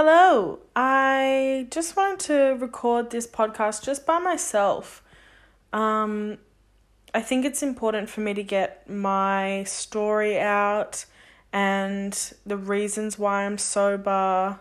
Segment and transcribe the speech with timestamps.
[0.00, 0.60] Hello.
[0.76, 5.02] I just wanted to record this podcast just by myself.
[5.72, 6.38] Um,
[7.12, 11.04] I think it's important for me to get my story out
[11.52, 12.12] and
[12.46, 14.60] the reasons why I'm sober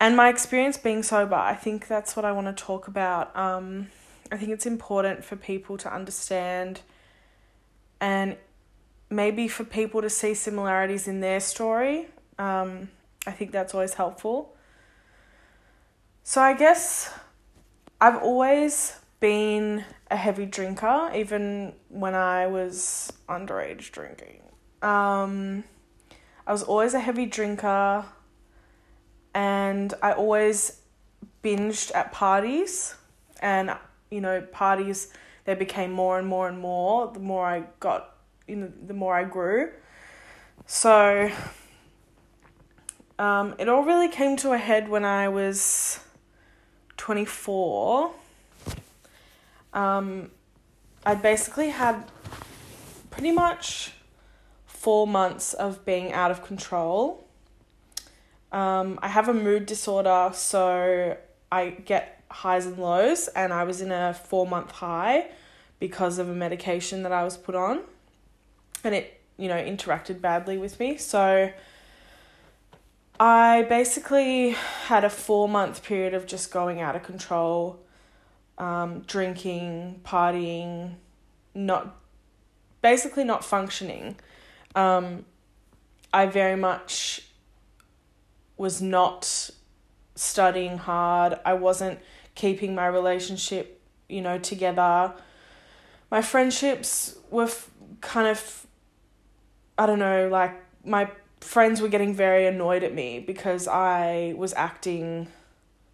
[0.00, 1.34] and my experience being sober.
[1.34, 3.36] I think that's what I want to talk about.
[3.36, 3.88] Um,
[4.32, 6.80] I think it's important for people to understand
[8.00, 8.38] and
[9.10, 12.08] maybe for people to see similarities in their story.
[12.38, 12.88] Um,
[13.26, 14.54] I think that's always helpful.
[16.22, 17.12] So I guess
[18.00, 24.42] I've always been a heavy drinker, even when I was underage drinking.
[24.82, 25.64] Um,
[26.46, 28.04] I was always a heavy drinker,
[29.34, 30.80] and I always
[31.42, 32.94] binged at parties.
[33.40, 33.74] And,
[34.10, 35.12] you know, parties,
[35.44, 39.14] they became more and more and more the more I got, you know, the more
[39.14, 39.70] I grew.
[40.66, 41.30] So,
[43.18, 46.00] um, it all really came to a head when I was
[46.96, 48.12] 24.
[49.72, 50.30] Um,
[51.06, 52.04] I basically had
[53.10, 53.92] pretty much
[54.66, 57.26] four months of being out of control.
[58.52, 61.16] Um, I have a mood disorder, so
[61.50, 65.28] I get highs and lows, and I was in a four month high
[65.78, 67.80] because of a medication that I was put on,
[68.82, 70.96] and it, you know, interacted badly with me.
[70.96, 71.52] So
[73.18, 74.50] I basically
[74.86, 77.80] had a four month period of just going out of control,
[78.58, 80.94] um, drinking, partying,
[81.54, 81.96] not
[82.82, 84.16] basically not functioning.
[84.74, 85.24] Um,
[86.12, 87.28] I very much
[88.56, 89.50] was not
[90.16, 91.38] studying hard.
[91.44, 92.00] I wasn't
[92.34, 95.12] keeping my relationship, you know, together.
[96.10, 97.70] My friendships were f-
[98.00, 98.66] kind of,
[99.78, 100.54] I don't know, like
[100.84, 101.10] my
[101.44, 105.28] friends were getting very annoyed at me because I was acting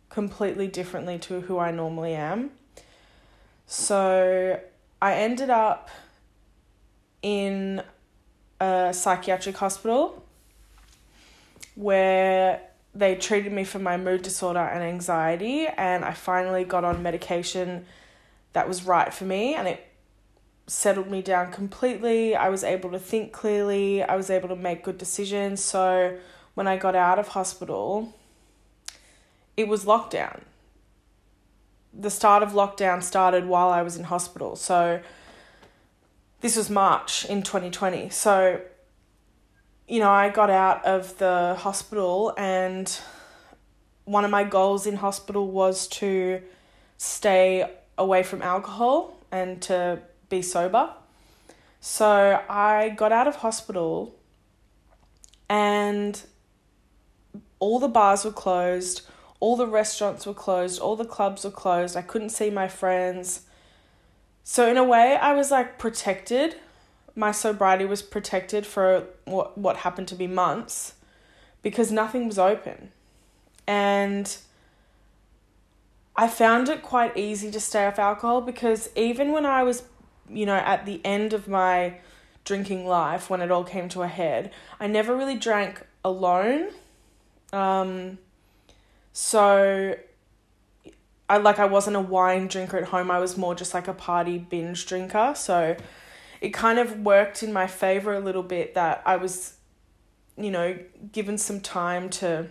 [0.09, 2.53] completely differently to who I normally am.
[3.67, 4.61] So
[5.03, 5.91] I ended up
[7.21, 7.83] in
[8.61, 10.25] a psychiatric hospital
[11.75, 12.63] where
[12.95, 17.87] they treated me for my mood disorder and anxiety and I finally got on medication
[18.53, 19.90] that was right for me and it
[20.71, 22.37] settled me down completely.
[22.37, 24.05] I was able to think clearly.
[24.05, 25.63] I was able to make good decisions.
[25.63, 26.17] So
[26.55, 28.15] when I got out of hospital,
[29.57, 30.43] it was lockdown.
[31.93, 34.55] The start of lockdown started while I was in hospital.
[34.55, 35.01] So
[36.41, 38.09] this was March in 2020.
[38.11, 38.61] So,
[39.89, 42.97] you know, I got out of the hospital, and
[44.05, 46.41] one of my goals in hospital was to
[46.97, 50.95] stay away from alcohol and to be sober.
[51.81, 54.15] So I got out of hospital
[55.49, 56.23] and
[57.59, 59.03] all the bars were closed,
[59.41, 61.97] all the restaurants were closed, all the clubs were closed.
[61.97, 63.43] I couldn't see my friends.
[64.45, 66.57] So in a way I was like protected.
[67.17, 70.95] My sobriety was protected for what what happened to be months
[71.63, 72.93] because nothing was open.
[73.67, 74.37] And
[76.17, 79.83] I found it quite easy to stay off alcohol because even when I was
[80.33, 81.99] you know, at the end of my
[82.45, 86.69] drinking life, when it all came to a head, I never really drank alone.
[87.53, 88.19] Um,
[89.13, 89.97] so
[91.29, 93.11] I like I wasn't a wine drinker at home.
[93.11, 95.35] I was more just like a party binge drinker.
[95.37, 95.77] So
[96.41, 99.55] it kind of worked in my favor a little bit that I was,
[100.37, 100.79] you know,
[101.13, 102.49] given some time to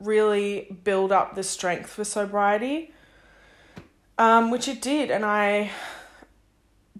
[0.00, 2.92] really build up the strength for sobriety.
[4.18, 5.70] Um, which it did, and I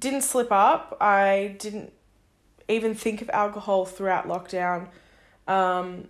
[0.03, 0.97] didn't slip up.
[1.01, 1.93] I didn't
[2.69, 4.89] even think of alcohol throughout lockdown.
[5.47, 6.09] Um,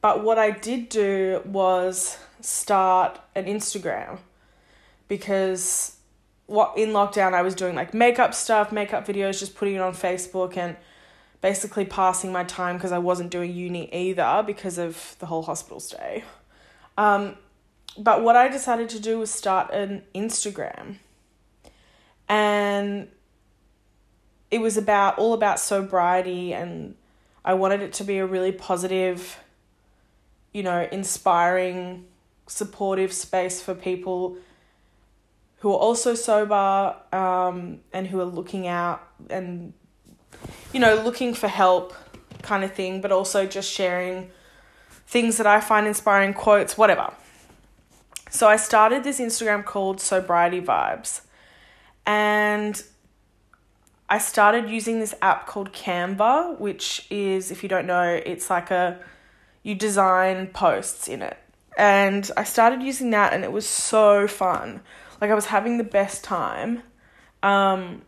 [0.00, 4.18] but what I did do was start an Instagram
[5.08, 5.96] because
[6.46, 9.94] what in lockdown I was doing like makeup stuff, makeup videos, just putting it on
[9.94, 10.76] Facebook and
[11.40, 15.80] basically passing my time because I wasn't doing uni either because of the whole hospital
[15.80, 16.24] stay.
[16.98, 17.36] Um,
[17.96, 20.96] but what I decided to do was start an Instagram.
[22.28, 23.08] And
[24.50, 26.94] it was about all about sobriety and
[27.44, 29.38] I wanted it to be a really positive,
[30.52, 32.06] you know, inspiring,
[32.46, 34.38] supportive space for people
[35.58, 39.74] who are also sober um, and who are looking out and,
[40.72, 41.94] you know, looking for help
[42.42, 44.30] kind of thing, but also just sharing
[45.06, 47.12] things that I find inspiring, quotes, whatever.
[48.30, 51.22] So I started this Instagram called Sobriety Vibes.
[52.06, 52.82] And
[54.08, 58.70] I started using this app called Canva, which is, if you don't know, it's like
[58.70, 59.00] a
[59.62, 61.38] you design posts in it.
[61.76, 64.82] And I started using that and it was so fun.
[65.20, 66.82] Like I was having the best time.
[67.42, 68.02] Um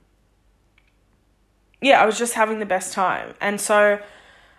[1.81, 3.34] yeah, I was just having the best time.
[3.40, 4.00] And so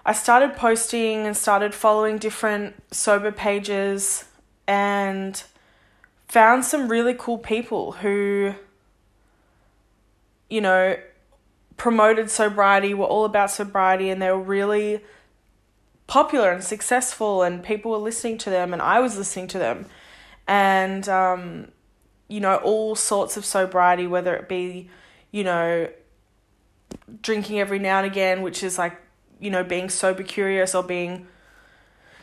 [0.06, 4.26] I started posting and started following different sober pages
[4.68, 5.42] and
[6.28, 8.54] found some really cool people who
[10.50, 10.98] you know
[11.76, 15.02] promoted sobriety, were all about sobriety and they were really
[16.08, 19.86] popular and successful and people were listening to them and I was listening to them.
[20.48, 21.72] And um
[22.30, 24.90] you know all sorts of sobriety whether it be
[25.32, 25.88] you know
[27.22, 29.00] drinking every now and again, which is like,
[29.40, 31.28] you know, being sober curious or being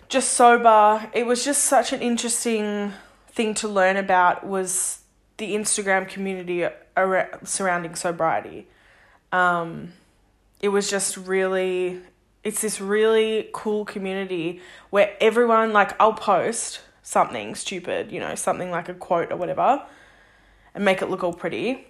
[0.09, 1.09] just sober.
[1.13, 2.93] It was just such an interesting
[3.29, 5.01] thing to learn about was
[5.37, 6.67] the Instagram community
[6.97, 8.67] around, surrounding sobriety.
[9.33, 9.93] Um,
[10.61, 12.01] it was just really,
[12.43, 14.61] it's this really cool community
[14.91, 19.85] where everyone, like, I'll post something stupid, you know, something like a quote or whatever,
[20.75, 21.87] and make it look all pretty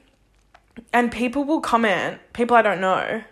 [0.93, 3.23] and people will comment, people I don't know,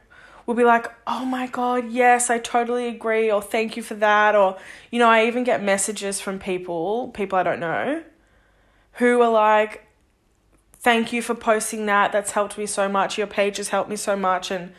[0.46, 4.34] will be like, oh my God, yes, I totally agree, or thank you for that.
[4.34, 4.58] Or,
[4.90, 8.02] you know, I even get messages from people, people I don't know,
[8.94, 9.86] who are like,
[10.82, 12.12] thank you for posting that.
[12.12, 13.18] That's helped me so much.
[13.18, 14.50] Your page has helped me so much.
[14.50, 14.72] And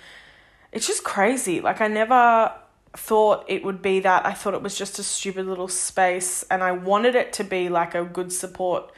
[0.71, 1.61] it's just crazy.
[1.61, 2.53] Like, I never
[2.95, 4.25] thought it would be that.
[4.25, 7.69] I thought it was just a stupid little space, and I wanted it to be
[7.69, 8.91] like a good support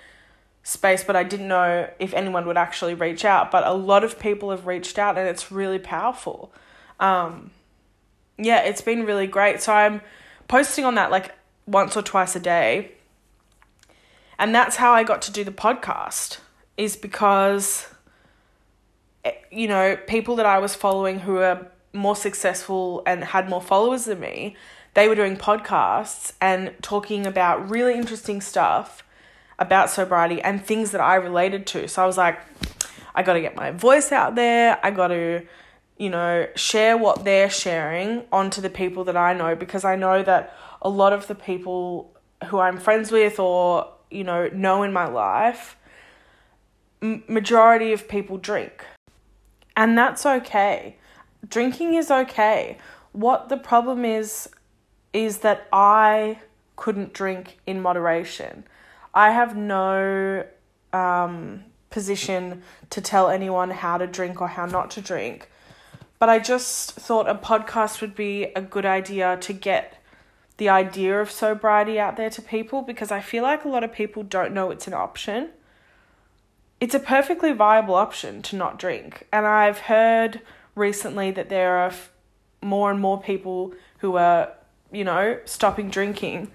[0.64, 3.52] space, but I didn't know if anyone would actually reach out.
[3.52, 6.52] But a lot of people have reached out, and it's really powerful.
[7.00, 7.52] Um,
[8.38, 9.62] yeah, it's been really great.
[9.62, 10.02] So I'm
[10.48, 11.34] posting on that like
[11.66, 12.92] once or twice a day.
[14.38, 16.40] And that's how I got to do the podcast,
[16.78, 17.88] is because,
[19.24, 23.62] eh, you know, people that I was following who are more successful and had more
[23.62, 24.56] followers than me,
[24.94, 29.04] they were doing podcasts and talking about really interesting stuff
[29.60, 31.88] about sobriety and things that I related to.
[31.88, 32.40] So I was like,
[33.14, 34.78] I got to get my voice out there.
[34.84, 35.46] I got to,
[35.98, 40.24] you know, share what they're sharing onto the people that I know because I know
[40.24, 42.14] that a lot of the people
[42.48, 45.78] who I'm friends with or, you know, know in my life,
[47.28, 48.84] majority of people drink.
[49.76, 50.98] And that's okay.
[51.48, 52.78] Drinking is okay.
[53.12, 54.50] What the problem is,
[55.14, 56.40] is that I
[56.76, 58.66] couldn't drink in moderation.
[59.14, 60.46] I have no
[60.92, 65.50] um, position to tell anyone how to drink or how not to drink.
[66.20, 70.02] But I just thought a podcast would be a good idea to get
[70.58, 73.92] the idea of sobriety out there to people because I feel like a lot of
[73.92, 75.50] people don't know it's an option.
[76.80, 79.28] It's a perfectly viable option to not drink.
[79.32, 80.42] And I've heard
[80.76, 81.94] recently that there are
[82.62, 84.52] more and more people who are,
[84.92, 86.52] you know, stopping drinking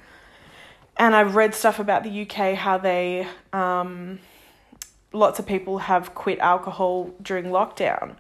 [1.01, 4.21] and I've read stuff about the UK how they um,
[5.15, 8.17] lots of people have quit alcohol during lockdown,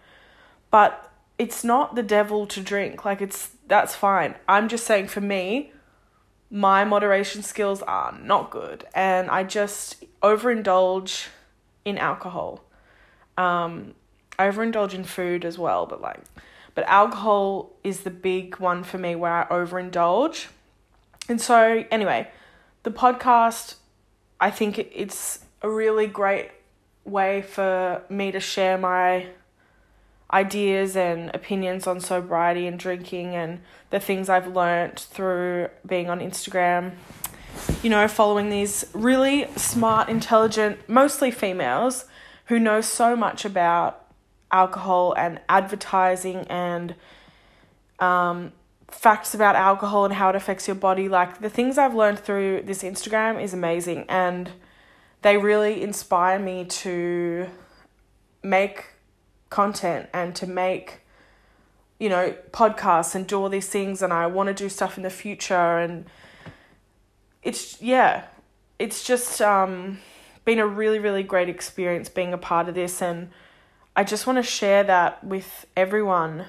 [0.70, 3.04] but it's not the devil to drink.
[3.04, 4.34] Like it's that's fine.
[4.48, 5.72] I'm just saying for me,
[6.50, 11.26] my moderation skills are not good, and I just overindulge
[11.84, 12.62] in alcohol.
[13.36, 13.94] Um,
[14.38, 16.20] I overindulge in food as well, but like,
[16.74, 20.46] but alcohol is the big one for me where I overindulge.
[21.28, 22.30] And so, anyway,
[22.82, 23.76] the podcast,
[24.40, 26.50] I think it's a really great
[27.04, 29.26] way for me to share my
[30.32, 36.20] ideas and opinions on sobriety and drinking and the things I've learnt through being on
[36.20, 36.92] Instagram.
[37.82, 42.04] You know, following these really smart, intelligent, mostly females
[42.46, 44.06] who know so much about
[44.52, 46.94] alcohol and advertising and
[48.00, 48.52] um,
[48.88, 51.08] facts about alcohol and how it affects your body.
[51.08, 54.50] Like the things I've learned through this Instagram is amazing and
[55.22, 57.48] they really inspire me to
[58.42, 58.86] make
[59.50, 61.00] content and to make
[61.98, 65.02] you know podcasts and do all these things and I want to do stuff in
[65.02, 66.06] the future and
[67.42, 68.24] it's yeah
[68.78, 69.98] it's just um
[70.44, 73.30] been a really really great experience being a part of this and
[73.96, 76.46] I just want to share that with everyone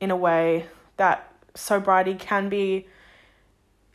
[0.00, 0.66] in a way
[0.98, 2.86] that sobriety can be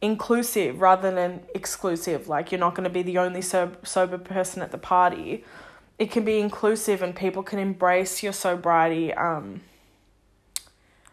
[0.01, 2.27] inclusive rather than exclusive.
[2.27, 5.43] Like you're not going to be the only sober, sober person at the party.
[5.99, 9.13] It can be inclusive and people can embrace your sobriety.
[9.13, 9.61] Um,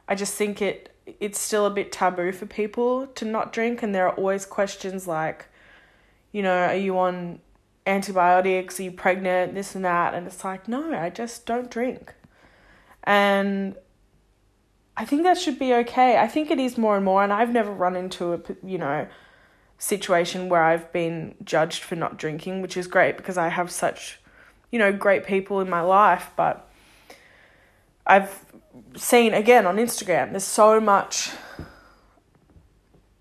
[0.09, 3.95] I just think it it's still a bit taboo for people to not drink, and
[3.95, 5.47] there are always questions like,
[6.33, 7.41] you know, are you on
[7.87, 8.81] antibiotics?
[8.81, 9.55] Are you pregnant?
[9.55, 12.15] This and that, and it's like, no, I just don't drink.
[13.05, 13.77] And
[14.97, 16.19] I think that should be okay.
[16.19, 19.07] I think it is more and more, and I've never run into a, you know,
[19.77, 24.21] situation where I've been judged for not drinking, which is great because I have such,
[24.71, 26.31] you know, great people in my life.
[26.37, 26.64] But
[28.07, 28.45] I've
[28.97, 31.31] seen again on Instagram, there's so much,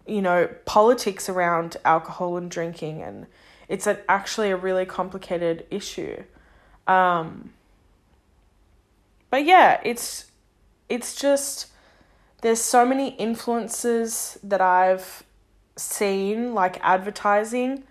[0.06, 3.28] you know, politics around alcohol and drinking, and
[3.68, 6.24] it's a, actually a really complicated issue.
[6.88, 7.54] Um,
[9.30, 10.25] but yeah, it's
[10.90, 11.68] it's just
[12.42, 15.24] there's so many influences that I've
[15.78, 17.84] seen like advertising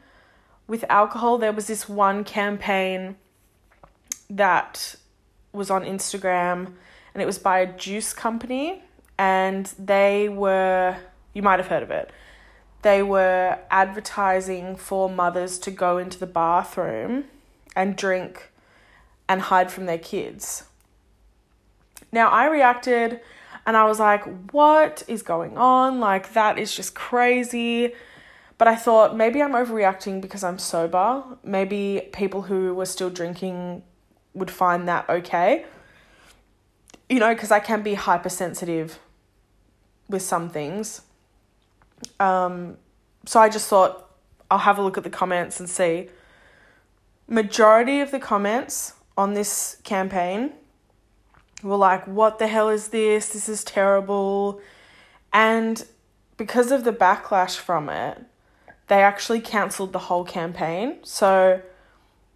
[0.67, 1.39] with alcohol.
[1.39, 3.17] There was this one campaign
[4.29, 4.97] that
[5.53, 6.73] was on Instagram
[7.15, 8.83] and it was by a juice company
[9.19, 10.97] and they were
[11.35, 12.11] you might have heard of it.
[12.83, 17.25] They were advertising for mothers to go into the bathroom
[17.77, 18.51] and drink
[19.29, 20.65] and hide from their kids.
[22.11, 23.21] Now I reacted
[23.67, 26.01] and I was like, what is going on?
[26.01, 27.95] Like, that is just crazy.
[28.59, 31.23] But I thought maybe I'm overreacting because I'm sober.
[31.45, 33.83] Maybe people who were still drinking
[34.35, 35.67] would find that okay.
[37.09, 38.99] You know, because I can be hypersensitive
[40.09, 41.03] with some things.
[42.19, 42.79] Um,
[43.27, 44.11] so I just thought
[44.51, 46.09] I'll have a look at the comments and see.
[47.29, 50.53] Majority of the comments on this campaign
[51.63, 53.29] were like, what the hell is this?
[53.29, 54.61] This is terrible.
[55.33, 55.85] And
[56.37, 58.23] because of the backlash from it,
[58.89, 60.99] they actually cancelled the whole campaign.
[61.03, 61.63] So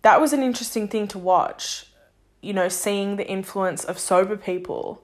[0.07, 1.87] that was an interesting thing to watch,
[2.41, 5.03] you know, seeing the influence of sober people.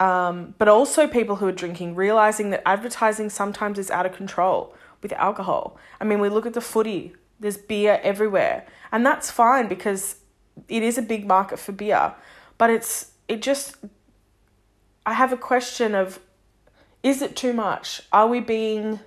[0.00, 4.74] Um, but also people who are drinking, realizing that advertising sometimes is out of control
[5.02, 5.78] with alcohol.
[6.00, 10.16] I mean, we look at the footy, there's beer everywhere, and that's fine because
[10.68, 12.14] it is a big market for beer
[12.58, 13.76] but it's it just
[15.06, 16.20] I have a question of
[17.02, 18.02] is it too much?
[18.12, 19.00] Are we being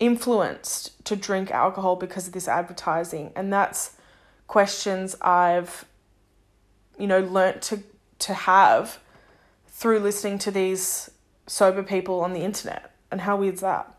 [0.00, 3.32] influenced to drink alcohol because of this advertising?
[3.34, 3.96] And that's
[4.46, 5.84] questions I've
[6.98, 7.82] you know learnt to
[8.20, 8.98] to have
[9.68, 11.10] through listening to these
[11.46, 12.94] sober people on the internet.
[13.10, 13.94] And how weird's that?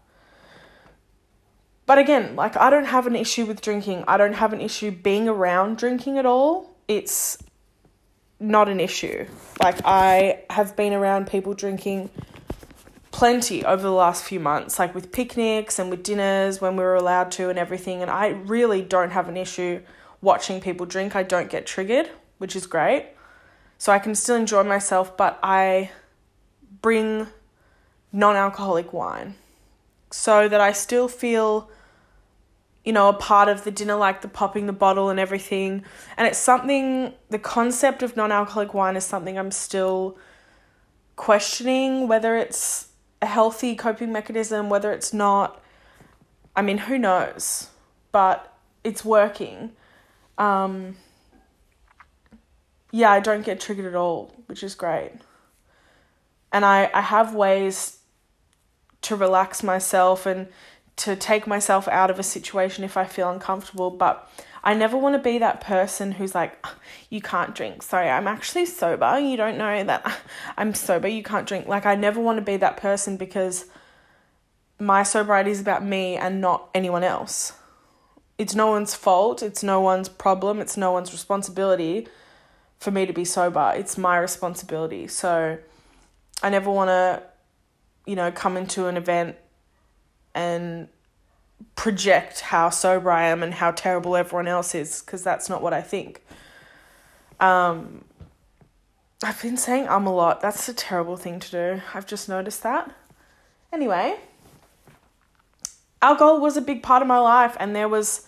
[1.86, 4.03] But again, like I don't have an issue with drinking.
[4.08, 6.75] I don't have an issue being around drinking at all.
[6.88, 7.38] It's
[8.39, 9.25] not an issue.
[9.62, 12.10] Like, I have been around people drinking
[13.19, 16.95] plenty over the last few months, like with picnics and with dinners when we were
[16.95, 18.01] allowed to and everything.
[18.01, 19.81] And I really don't have an issue
[20.21, 21.17] watching people drink.
[21.17, 23.07] I don't get triggered, which is great.
[23.77, 25.91] So I can still enjoy myself, but I
[26.81, 27.27] bring
[28.13, 29.35] non alcoholic wine
[30.11, 31.69] so that I still feel
[32.85, 35.83] you know, a part of the dinner, like the popping the bottle and everything.
[36.15, 40.17] And it's something, the concept of non alcoholic wine is something I'm still
[41.17, 42.88] questioning whether it's
[43.21, 45.61] a healthy coping mechanism, whether it's not.
[46.55, 47.69] I mean, who knows?
[48.11, 49.71] But it's working.
[50.38, 50.95] Um,
[52.91, 55.11] yeah, I don't get triggered at all, which is great.
[56.51, 57.99] And I, I have ways
[59.03, 60.47] to relax myself and
[60.97, 64.29] to take myself out of a situation if I feel uncomfortable, but
[64.63, 66.75] I never want to be that person who's like, ah,
[67.10, 67.82] you can't drink.
[67.82, 69.20] Sorry, I'm actually sober.
[69.20, 70.20] You don't know that
[70.58, 71.08] I'm sober.
[71.08, 71.68] You can't drink.
[71.68, 73.66] Like, I never want to be that person because
[74.80, 77.54] my sobriety is about me and not anyone else.
[78.38, 79.44] It's no one's fault.
[79.44, 80.60] It's no one's problem.
[80.60, 82.08] It's no one's responsibility
[82.80, 83.74] for me to be sober.
[83.75, 85.08] It's my responsibility.
[85.08, 85.58] So
[86.42, 87.24] I never want to,
[88.06, 89.36] you know, come into an event
[90.34, 90.88] and
[91.75, 95.74] project how sober I am and how terrible everyone else is because that's not what
[95.74, 96.22] I think.
[97.39, 98.04] Um,
[99.24, 100.42] I've been saying um a lot.
[100.42, 101.82] That's a terrible thing to do.
[101.94, 102.94] I've just noticed that.
[103.72, 104.16] Anyway,
[106.01, 108.28] alcohol was a big part of my life, and there was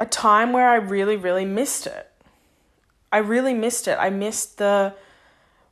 [0.00, 2.10] a time where I really, really missed it.
[3.12, 3.96] I really missed it.
[4.00, 4.94] I missed the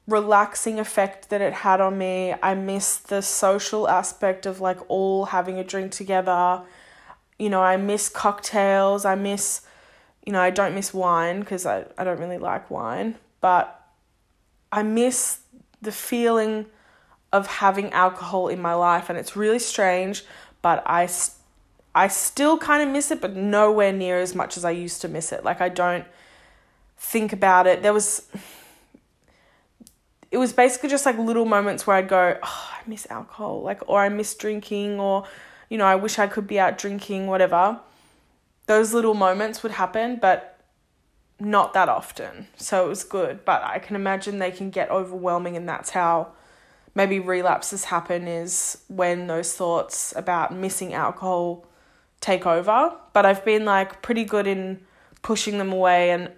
[0.06, 2.35] relaxing effect that it had on me.
[2.42, 6.62] I miss the social aspect of like all having a drink together.
[7.38, 9.04] You know, I miss cocktails.
[9.04, 9.62] I miss,
[10.26, 13.80] you know, I don't miss wine because I, I don't really like wine, but
[14.71, 15.40] I miss
[15.80, 16.66] the feeling
[17.32, 19.09] of having alcohol in my life.
[19.09, 20.25] And it's really strange,
[20.62, 21.09] but I,
[21.94, 25.09] I still kind of miss it, but nowhere near as much as I used to
[25.09, 25.44] miss it.
[25.44, 26.04] Like, I don't
[26.99, 27.82] think about it.
[27.82, 28.28] There was
[30.42, 34.00] was basically just like little moments where I'd go, oh, I miss alcohol, like, or
[34.00, 35.25] I miss drinking, or,
[35.70, 37.78] you know, I wish I could be out drinking, whatever.
[38.66, 40.58] Those little moments would happen, but
[41.38, 42.49] not that often.
[42.56, 46.32] So it was good, but I can imagine they can get overwhelming and that's how
[46.92, 51.64] maybe relapses happen is when those thoughts about missing alcohol
[52.20, 52.96] take over.
[53.12, 54.80] But I've been like pretty good in
[55.22, 56.32] pushing them away and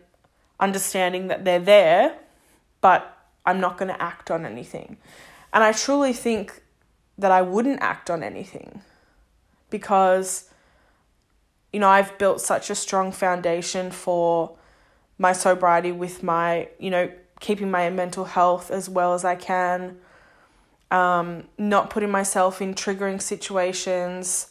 [0.60, 2.18] understanding that they're there,
[2.82, 3.13] but
[3.46, 4.96] I'm not going to act on anything.
[5.52, 6.62] And I truly think
[7.18, 8.82] that I wouldn't act on anything
[9.70, 10.50] because,
[11.72, 14.56] you know, I've built such a strong foundation for
[15.18, 17.10] my sobriety with my, you know,
[17.40, 19.98] keeping my mental health as well as I can,
[20.90, 24.50] um, not putting myself in triggering situations,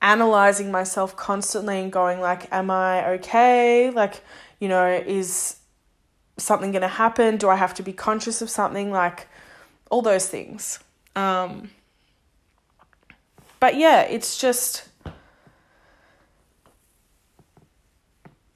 [0.00, 3.90] analyzing myself constantly and going like, am I okay?
[3.90, 4.22] Like,
[4.60, 5.56] you know, is
[6.36, 7.36] something going to happen?
[7.36, 8.90] Do I have to be conscious of something?
[8.90, 9.28] Like,
[9.90, 10.80] all those things.
[11.14, 11.70] Um,
[13.60, 14.88] but yeah, it's just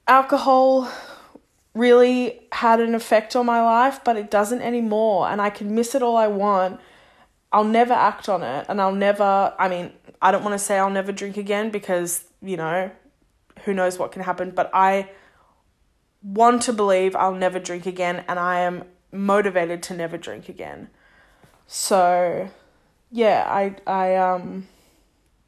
[0.06, 0.90] alcohol
[1.74, 5.28] really had an effect on my life, but it doesn't anymore.
[5.28, 6.80] And I can miss it all I want.
[7.52, 8.66] I'll never act on it.
[8.68, 12.24] And I'll never, I mean, I don't want to say I'll never drink again because,
[12.42, 12.90] you know,
[13.64, 14.50] who knows what can happen.
[14.50, 15.08] But I
[16.22, 18.24] want to believe I'll never drink again.
[18.28, 20.88] And I am motivated to never drink again.
[21.66, 22.50] So,
[23.10, 24.68] yeah, I, I, um,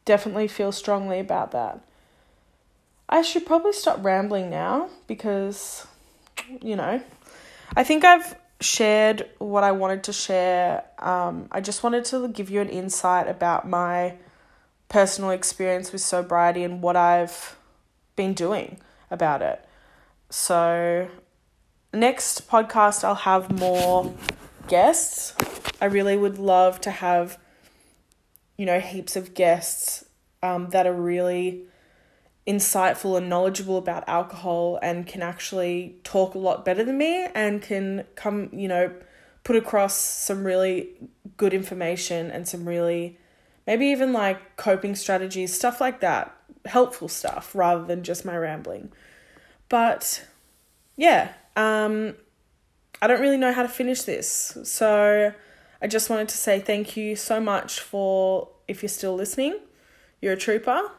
[0.05, 1.85] definitely feel strongly about that.
[3.09, 5.87] I should probably stop rambling now because
[6.63, 7.01] you know,
[7.77, 10.85] I think I've shared what I wanted to share.
[10.99, 14.17] Um, I just wanted to give you an insight about my
[14.89, 17.57] personal experience with sobriety and what I've
[18.17, 18.79] been doing
[19.11, 19.65] about it.
[20.31, 21.09] So,
[21.93, 24.15] next podcast, I'll have more
[24.69, 25.35] guests.
[25.81, 27.37] I really would love to have,
[28.57, 30.05] you know, heaps of guests
[30.41, 31.63] um, that are really
[32.47, 37.61] insightful and knowledgeable about alcohol and can actually talk a lot better than me and
[37.61, 38.93] can come, you know,
[39.43, 40.91] put across some really
[41.37, 43.19] good information and some really
[43.67, 46.33] maybe even like coping strategies, stuff like that,
[46.67, 48.93] helpful stuff rather than just my rambling.
[49.69, 50.27] But
[51.01, 52.15] yeah, um
[53.01, 54.59] I don't really know how to finish this.
[54.65, 55.33] So
[55.81, 59.59] I just wanted to say thank you so much for if you're still listening.
[60.21, 60.91] You're a trooper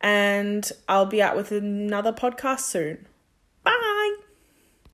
[0.00, 3.06] and I'll be out with another podcast soon.